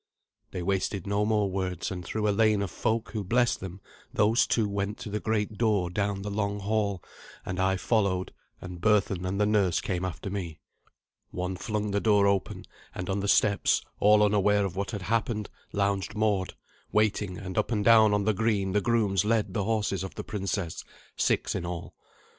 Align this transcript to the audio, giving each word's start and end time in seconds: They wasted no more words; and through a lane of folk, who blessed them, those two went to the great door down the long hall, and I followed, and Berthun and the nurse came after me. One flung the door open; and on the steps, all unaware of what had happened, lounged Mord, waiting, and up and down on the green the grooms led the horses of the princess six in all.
They 0.49 0.63
wasted 0.63 1.05
no 1.05 1.25
more 1.25 1.51
words; 1.51 1.91
and 1.91 2.03
through 2.03 2.27
a 2.27 2.31
lane 2.33 2.63
of 2.63 2.71
folk, 2.71 3.11
who 3.11 3.23
blessed 3.23 3.59
them, 3.59 3.81
those 4.11 4.47
two 4.47 4.67
went 4.67 4.97
to 5.01 5.11
the 5.11 5.19
great 5.19 5.59
door 5.59 5.91
down 5.91 6.23
the 6.23 6.31
long 6.31 6.59
hall, 6.59 7.03
and 7.45 7.59
I 7.59 7.77
followed, 7.77 8.33
and 8.59 8.81
Berthun 8.81 9.27
and 9.27 9.39
the 9.39 9.45
nurse 9.45 9.79
came 9.79 10.03
after 10.03 10.31
me. 10.31 10.57
One 11.29 11.55
flung 11.55 11.91
the 11.91 11.99
door 12.01 12.25
open; 12.25 12.65
and 12.95 13.11
on 13.11 13.19
the 13.19 13.27
steps, 13.27 13.83
all 13.99 14.23
unaware 14.23 14.65
of 14.65 14.75
what 14.75 14.89
had 14.89 15.03
happened, 15.03 15.51
lounged 15.71 16.15
Mord, 16.15 16.55
waiting, 16.91 17.37
and 17.37 17.55
up 17.55 17.71
and 17.71 17.85
down 17.85 18.11
on 18.11 18.23
the 18.25 18.33
green 18.33 18.71
the 18.71 18.81
grooms 18.81 19.23
led 19.23 19.53
the 19.53 19.65
horses 19.65 20.03
of 20.03 20.15
the 20.15 20.23
princess 20.23 20.83
six 21.15 21.53
in 21.53 21.63
all. 21.63 21.93